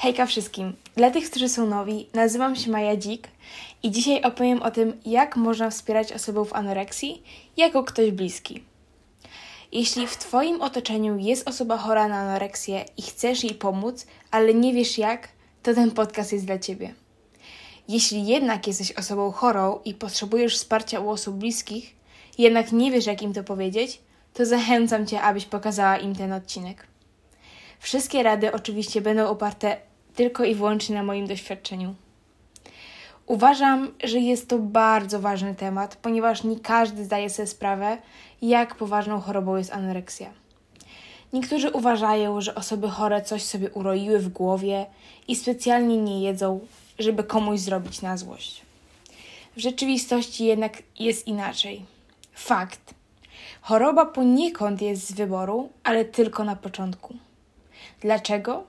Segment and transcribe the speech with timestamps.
[0.00, 0.72] Hejka wszystkim.
[0.96, 3.28] Dla tych, którzy są nowi, nazywam się Maja Dzik
[3.82, 7.22] i dzisiaj opowiem o tym, jak można wspierać osobę w anoreksji
[7.56, 8.64] jako ktoś bliski.
[9.72, 14.74] Jeśli w Twoim otoczeniu jest osoba chora na anoreksję i chcesz jej pomóc, ale nie
[14.74, 15.28] wiesz jak,
[15.62, 16.94] to ten podcast jest dla Ciebie.
[17.88, 21.94] Jeśli jednak jesteś osobą chorą i potrzebujesz wsparcia u osób bliskich,
[22.38, 24.00] jednak nie wiesz jak im to powiedzieć,
[24.34, 26.86] to zachęcam Cię, abyś pokazała im ten odcinek.
[27.80, 31.94] Wszystkie rady oczywiście będą oparte tylko i wyłącznie na moim doświadczeniu.
[33.26, 37.98] Uważam, że jest to bardzo ważny temat, ponieważ nie każdy zdaje sobie sprawę,
[38.42, 40.30] jak poważną chorobą jest anoreksja.
[41.32, 44.86] Niektórzy uważają, że osoby chore coś sobie uroiły w głowie
[45.28, 46.60] i specjalnie nie jedzą,
[46.98, 48.62] żeby komuś zrobić na złość.
[49.56, 51.84] W rzeczywistości jednak jest inaczej.
[52.34, 52.94] Fakt.
[53.60, 57.14] Choroba poniekąd jest z wyboru, ale tylko na początku.
[58.00, 58.64] Dlaczego?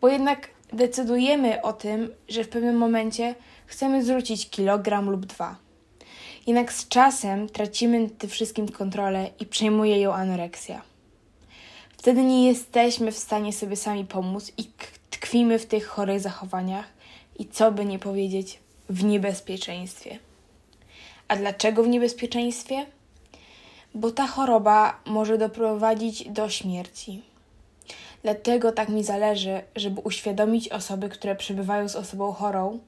[0.00, 3.34] Bo jednak decydujemy o tym, że w pewnym momencie
[3.66, 5.56] chcemy zrzucić kilogram lub dwa.
[6.46, 10.82] Jednak z czasem tracimy tym wszystkim kontrolę i przejmuje ją anoreksja.
[11.96, 14.64] Wtedy nie jesteśmy w stanie sobie sami pomóc i
[15.10, 16.86] tkwimy w tych chorych zachowaniach
[17.38, 20.18] i co by nie powiedzieć, w niebezpieczeństwie.
[21.28, 22.86] A dlaczego w niebezpieczeństwie?
[23.94, 27.22] Bo ta choroba może doprowadzić do śmierci.
[28.24, 32.78] Dlatego tak mi zależy, żeby uświadomić osoby, które przebywają z osobą chorą,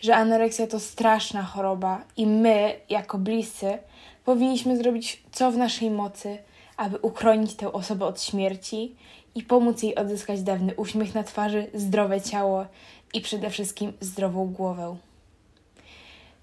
[0.00, 3.78] że anoreksja to straszna choroba i my, jako bliscy,
[4.24, 6.38] powinniśmy zrobić co w naszej mocy,
[6.76, 8.96] aby uchronić tę osobę od śmierci
[9.34, 12.66] i pomóc jej odzyskać dawny uśmiech na twarzy, zdrowe ciało
[13.14, 14.96] i przede wszystkim zdrową głowę.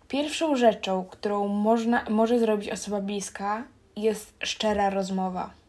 [0.08, 3.64] Pierwszą rzeczą, którą można, może zrobić osoba bliska,
[3.96, 5.63] jest szczera rozmowa.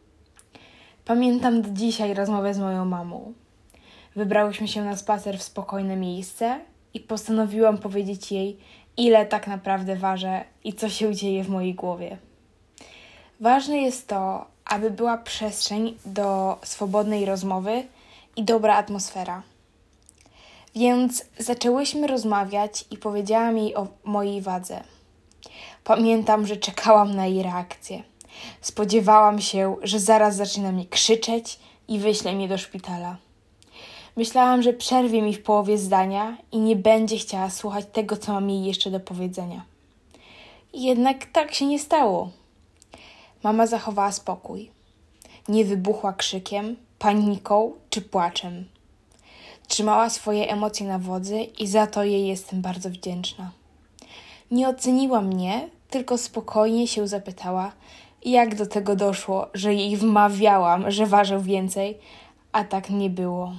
[1.05, 3.33] Pamiętam do dzisiaj rozmowę z moją mamą.
[4.15, 6.59] Wybrałyśmy się na spacer w spokojne miejsce
[6.93, 8.57] i postanowiłam powiedzieć jej,
[8.97, 12.17] ile tak naprawdę ważę i co się dzieje w mojej głowie.
[13.39, 17.83] Ważne jest to, aby była przestrzeń do swobodnej rozmowy
[18.35, 19.41] i dobra atmosfera.
[20.75, 24.83] Więc zaczęłyśmy rozmawiać i powiedziałam jej o mojej wadze.
[25.83, 28.03] Pamiętam, że czekałam na jej reakcję.
[28.61, 33.17] Spodziewałam się, że zaraz zacznie mnie krzyczeć i wyśle mnie do szpitala.
[34.17, 38.49] Myślałam, że przerwie mi w połowie zdania i nie będzie chciała słuchać tego, co mam
[38.49, 39.65] jej jeszcze do powiedzenia.
[40.73, 42.29] Jednak tak się nie stało.
[43.43, 44.71] Mama zachowała spokój.
[45.47, 48.65] Nie wybuchła krzykiem, paniką czy płaczem.
[49.67, 53.51] Trzymała swoje emocje na wodzy i za to jej jestem bardzo wdzięczna.
[54.51, 57.71] Nie oceniła mnie, tylko spokojnie się zapytała,
[58.31, 61.97] jak do tego doszło, że jej wmawiałam, że ważył więcej,
[62.51, 63.51] a tak nie było.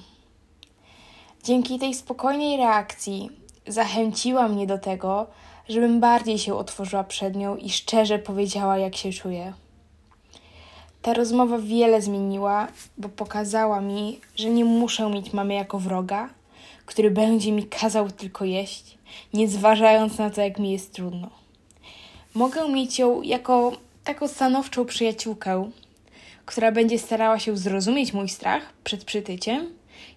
[1.45, 3.31] Dzięki tej spokojnej reakcji
[3.67, 5.27] zachęciła mnie do tego,
[5.69, 9.53] żebym bardziej się otworzyła przed nią i szczerze powiedziała, jak się czuję.
[11.03, 12.69] Ta rozmowa wiele zmieniła,
[12.99, 16.29] bo pokazała mi, że nie muszę mieć mamy jako wroga,
[16.87, 18.99] który będzie mi kazał tylko jeść,
[19.35, 21.31] nie zważając na to, jak mi jest trudno.
[22.35, 23.73] Mogę mieć ją jako
[24.07, 25.71] taką stanowczą przyjaciółkę,
[26.45, 29.73] która będzie starała się zrozumieć mój strach przed przytyciem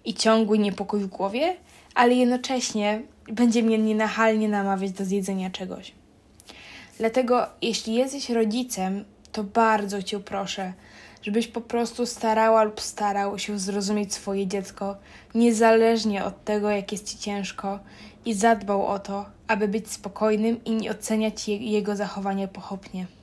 [0.05, 1.55] i ciągły niepokój w głowie,
[1.95, 3.01] ale jednocześnie
[3.31, 5.91] będzie mnie nienachalnie namawiać do zjedzenia czegoś.
[6.97, 10.73] Dlatego, jeśli jesteś rodzicem, to bardzo cię proszę,
[11.21, 14.97] żebyś po prostu starała lub starał się zrozumieć swoje dziecko,
[15.35, 17.79] niezależnie od tego, jak jest ci ciężko,
[18.25, 23.19] i zadbał o to, aby być spokojnym i nie oceniać je jego zachowania pochopnie.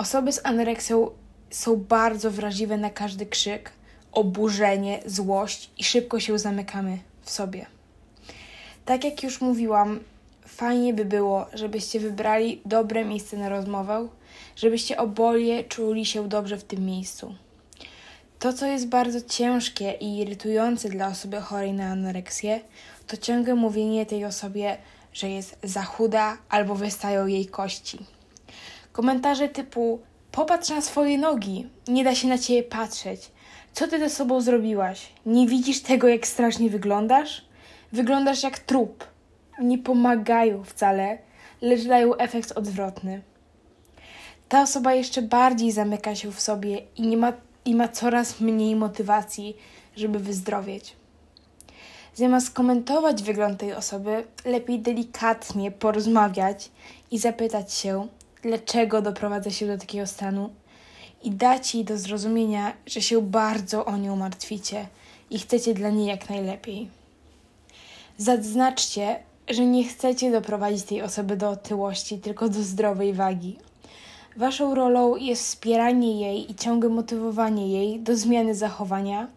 [0.00, 1.10] Osoby z anoreksją
[1.50, 3.72] są bardzo wrażliwe na każdy krzyk,
[4.12, 7.66] oburzenie, złość i szybko się zamykamy w sobie.
[8.84, 10.00] Tak jak już mówiłam,
[10.46, 14.08] fajnie by było, żebyście wybrali dobre miejsce na rozmowę,
[14.56, 17.34] żebyście oboje czuli się dobrze w tym miejscu.
[18.38, 22.60] To, co jest bardzo ciężkie i irytujące dla osoby chorej na anoreksję,
[23.06, 24.76] to ciągłe mówienie tej osobie,
[25.12, 28.19] że jest za chuda albo wystają jej kości.
[28.92, 30.00] Komentarze typu
[30.32, 33.30] popatrz na swoje nogi, nie da się na ciebie patrzeć.
[33.72, 35.12] Co ty ze sobą zrobiłaś?
[35.26, 37.44] Nie widzisz tego, jak strasznie wyglądasz?
[37.92, 39.04] Wyglądasz jak trup.
[39.62, 41.18] Nie pomagają wcale,
[41.60, 43.22] lecz dają efekt odwrotny.
[44.48, 47.32] Ta osoba jeszcze bardziej zamyka się w sobie i, nie ma,
[47.64, 49.56] i ma coraz mniej motywacji,
[49.96, 50.96] żeby wyzdrowieć.
[52.14, 56.70] Zamiast komentować wygląd tej osoby, lepiej delikatnie porozmawiać
[57.10, 58.08] i zapytać się,
[58.42, 60.50] dlaczego doprowadza się do takiego stanu
[61.22, 64.86] i dać jej do zrozumienia, że się bardzo o nią martwicie
[65.30, 66.88] i chcecie dla niej jak najlepiej.
[68.18, 69.16] Zaznaczcie,
[69.48, 73.56] że nie chcecie doprowadzić tej osoby do otyłości, tylko do zdrowej wagi.
[74.36, 79.28] Waszą rolą jest wspieranie jej i ciągłe motywowanie jej do zmiany zachowania,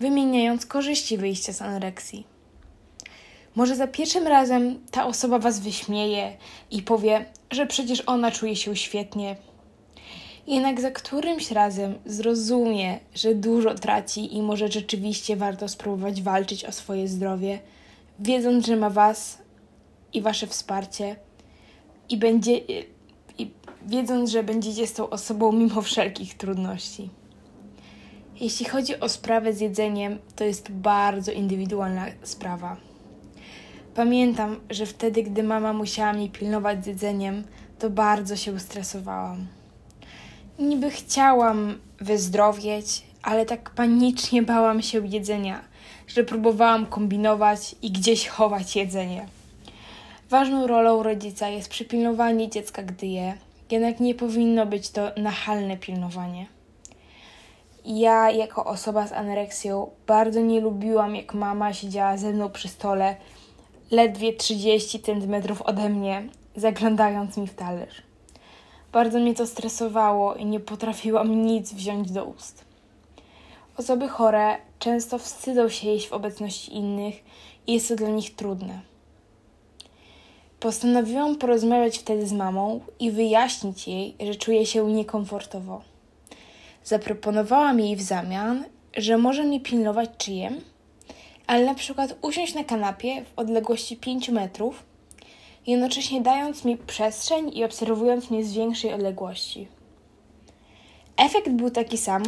[0.00, 2.37] wymieniając korzyści wyjścia z anoreksji.
[3.58, 6.36] Może za pierwszym razem ta osoba was wyśmieje
[6.70, 9.36] i powie, że przecież ona czuje się świetnie.
[10.46, 16.72] Jednak za którymś razem zrozumie, że dużo traci i może rzeczywiście warto spróbować walczyć o
[16.72, 17.58] swoje zdrowie,
[18.18, 19.38] wiedząc, że ma was
[20.12, 21.16] i wasze wsparcie
[22.08, 22.58] i będzie
[23.38, 23.50] i
[23.86, 27.10] wiedząc, że będziecie z tą osobą mimo wszelkich trudności.
[28.40, 32.87] Jeśli chodzi o sprawę z jedzeniem, to jest bardzo indywidualna sprawa.
[33.98, 37.44] Pamiętam, że wtedy, gdy mama musiała mnie pilnować z jedzeniem,
[37.78, 39.46] to bardzo się stresowałam.
[40.58, 45.60] Niby chciałam wyzdrowieć, ale tak panicznie bałam się jedzenia,
[46.06, 49.26] że próbowałam kombinować i gdzieś chować jedzenie.
[50.30, 53.34] Ważną rolą rodzica jest przypilnowanie dziecka, gdy je,
[53.70, 56.46] jednak nie powinno być to nachalne pilnowanie.
[57.84, 63.16] Ja, jako osoba z anoreksją, bardzo nie lubiłam, jak mama siedziała ze mną przy stole,
[63.90, 68.02] ledwie 30 cm ode mnie, zaglądając mi w talerz.
[68.92, 72.64] Bardzo mnie to stresowało i nie potrafiłam nic wziąć do ust.
[73.76, 77.14] Osoby chore często wstydzą się jeść w obecności innych
[77.66, 78.80] i jest to dla nich trudne.
[80.60, 85.82] Postanowiłam porozmawiać wtedy z mamą i wyjaśnić jej, że czuję się niekomfortowo.
[86.84, 88.64] Zaproponowałam jej w zamian,
[88.96, 90.60] że może mnie pilnować czy jem,
[91.48, 94.82] ale na przykład usiąść na kanapie w odległości 5 metrów,
[95.66, 99.68] jednocześnie dając mi przestrzeń i obserwując mnie z większej odległości.
[101.16, 102.22] Efekt był taki sam,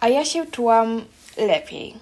[0.00, 1.04] a ja się czułam
[1.36, 1.94] lepiej.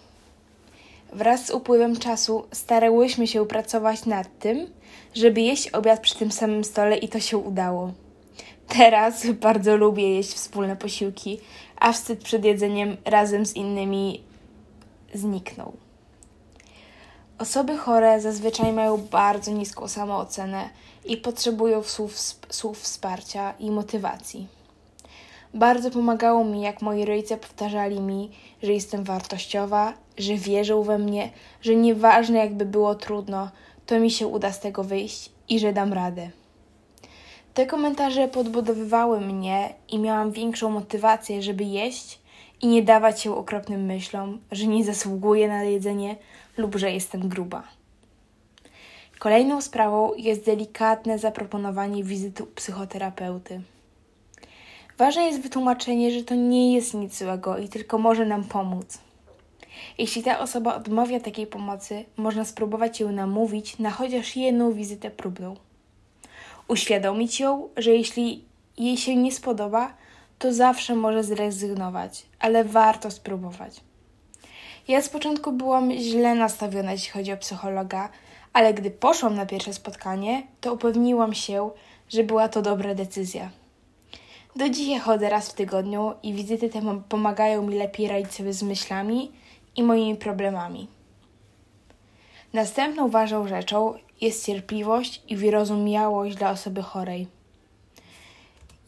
[1.12, 4.66] Wraz z upływem czasu starałyśmy się pracować nad tym,
[5.14, 7.92] żeby jeść obiad przy tym samym stole i to się udało.
[8.69, 11.38] Teraz bardzo lubię jeść wspólne posiłki,
[11.76, 14.27] a wstyd przed jedzeniem razem z innymi
[15.14, 15.72] zniknął.
[17.38, 20.69] Osoby chore zazwyczaj mają bardzo niską samoocenę
[21.05, 22.16] i potrzebują słów,
[22.49, 24.46] słów wsparcia i motywacji.
[25.55, 28.31] Bardzo pomagało mi, jak moi rodzice powtarzali mi,
[28.62, 31.31] że jestem wartościowa, że wierzą we mnie,
[31.62, 33.50] że nieważne jakby było trudno,
[33.87, 36.31] to mi się uda z tego wyjść i że dam radę.
[37.55, 42.19] Te komentarze podbudowywały mnie i miałam większą motywację, żeby jeść
[42.62, 46.16] i nie dawać się okropnym myślom, że nie zasługuję na jedzenie
[46.56, 47.62] lub że jestem gruba.
[49.19, 53.60] Kolejną sprawą jest delikatne zaproponowanie wizyty u psychoterapeuty.
[54.99, 58.99] Ważne jest wytłumaczenie, że to nie jest nic złego i tylko może nam pomóc.
[59.99, 65.56] Jeśli ta osoba odmawia takiej pomocy, można spróbować ją namówić na chociaż jedną wizytę próbną.
[66.69, 68.44] Uświadomić ją, że jeśli
[68.78, 69.94] jej się nie spodoba,
[70.38, 73.81] to zawsze może zrezygnować, ale warto spróbować.
[74.88, 78.08] Ja z początku byłam źle nastawiona, jeśli chodzi o psychologa,
[78.52, 81.70] ale gdy poszłam na pierwsze spotkanie, to upewniłam się,
[82.08, 83.50] że była to dobra decyzja.
[84.56, 88.62] Do dzisiaj chodzę raz w tygodniu i wizyty te pomagają mi lepiej radzić sobie z
[88.62, 89.32] myślami
[89.76, 90.88] i moimi problemami.
[92.53, 97.37] Następną ważną rzeczą jest cierpliwość i wyrozumiałość dla osoby chorej.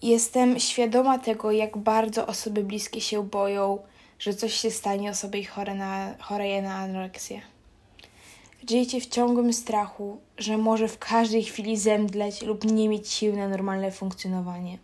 [0.02, 3.78] Jestem świadoma tego, jak bardzo osoby bliskie się boją,
[4.18, 7.40] że coś się stanie osobie chore na, chorej na anoreksję.
[8.70, 13.48] Żyjecie w ciągłym strachu, że może w każdej chwili zemdleć lub nie mieć sił na
[13.48, 14.78] normalne funkcjonowanie.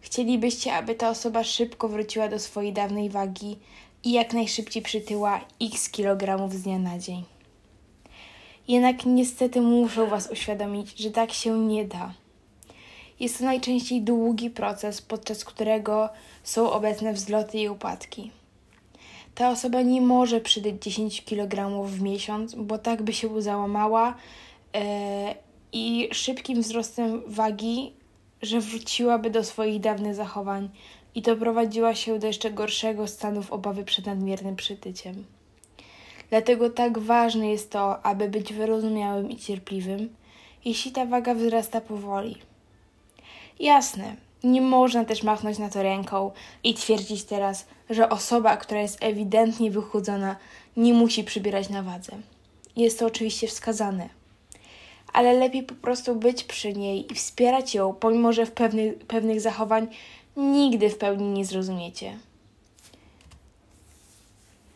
[0.00, 3.56] Chcielibyście, aby ta osoba szybko wróciła do swojej dawnej wagi
[4.04, 7.24] i jak najszybciej przytyła x kilogramów z dnia na dzień.
[8.68, 12.14] Jednak niestety muszę Was uświadomić, że tak się nie da.
[13.20, 16.08] Jest to najczęściej długi proces, podczas którego
[16.42, 18.30] są obecne wzloty i upadki.
[19.34, 24.14] Ta osoba nie może przydać 10 kg w miesiąc, bo tak by się załamała
[24.74, 24.80] yy,
[25.72, 27.92] i szybkim wzrostem wagi,
[28.42, 30.68] że wróciłaby do swoich dawnych zachowań
[31.14, 35.24] i doprowadziła się do jeszcze gorszego stanu w obawy przed nadmiernym przytyciem.
[36.30, 40.14] Dlatego tak ważne jest to, aby być wyrozumiałym i cierpliwym,
[40.64, 42.36] jeśli ta waga wzrasta powoli.
[43.58, 46.30] Jasne, nie można też machnąć na to ręką
[46.64, 50.36] i twierdzić teraz, że osoba, która jest ewidentnie wychudzona,
[50.76, 52.12] nie musi przybierać na wadze.
[52.76, 54.08] Jest to oczywiście wskazane.
[55.12, 59.40] Ale lepiej po prostu być przy niej i wspierać ją, pomimo że w pewnych, pewnych
[59.40, 59.86] zachowań
[60.36, 62.18] nigdy w pełni nie zrozumiecie.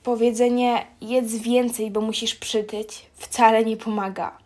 [0.02, 4.38] Powiedzenie jedz więcej, bo musisz przytyć wcale nie pomaga.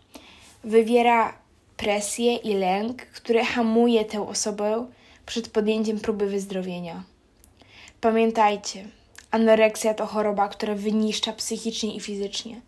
[0.65, 1.42] Wywiera
[1.83, 4.87] presję i lęk, który hamuje tę osobę
[5.27, 7.03] przed podjęciem próby wyzdrowienia.
[8.01, 8.85] Pamiętajcie,
[9.31, 12.61] anoreksja to choroba, która wyniszcza psychicznie i fizycznie.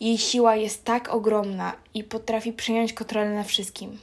[0.00, 3.98] Jej siła jest tak ogromna i potrafi przejąć kontrolę nad wszystkim.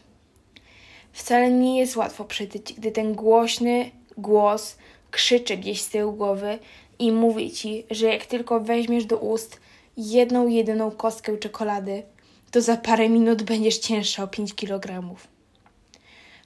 [1.14, 4.78] Wcale nie jest łatwo przytyć, gdy ten głośny głos
[5.12, 6.60] krzyczy gdzieś z tyłu głowy
[7.00, 9.60] i mówi ci, że jak tylko weźmiesz do ust
[9.98, 12.04] jedną jedyną kostkę czekolady,
[12.52, 15.16] to za parę minut będziesz cięższa o 5 kg.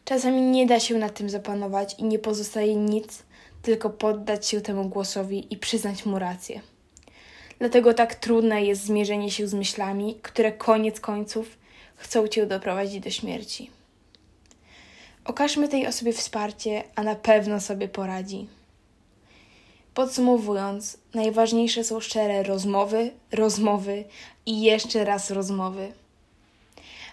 [0.06, 3.24] Czasami nie da się nad tym zapanować i nie pozostaje nic,
[3.62, 6.62] tylko poddać się temu głosowi i przyznać mu rację.
[7.60, 11.58] Dlatego tak trudne jest zmierzenie się z myślami, które koniec końców
[11.96, 13.70] chcą cię doprowadzić do śmierci.
[15.26, 18.48] Okażmy tej osobie wsparcie, a na pewno sobie poradzi.
[19.94, 24.04] Podsumowując, najważniejsze są szczere rozmowy, rozmowy
[24.46, 25.92] i jeszcze raz rozmowy.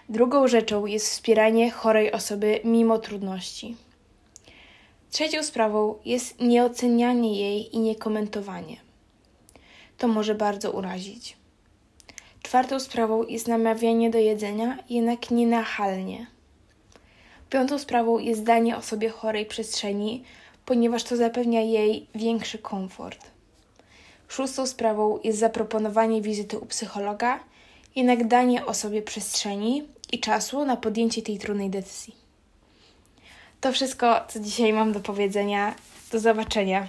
[0.09, 3.75] Drugą rzeczą jest wspieranie chorej osoby mimo trudności.
[5.11, 8.77] Trzecią sprawą jest nieocenianie jej i niekomentowanie.
[9.97, 11.37] To może bardzo urazić.
[12.43, 16.27] Czwartą sprawą jest namawianie do jedzenia, jednak nienachalnie.
[17.49, 20.23] Piątą sprawą jest danie osobie chorej przestrzeni,
[20.67, 23.31] ponieważ to zapewnia jej większy komfort.
[24.27, 27.39] Szóstą sprawą jest zaproponowanie wizyty u psychologa,
[27.95, 32.15] jednak danie osobie przestrzeni i czasu na podjęcie tej trudnej decyzji.
[33.61, 35.75] To wszystko, co dzisiaj mam do powiedzenia.
[36.11, 36.87] Do zobaczenia.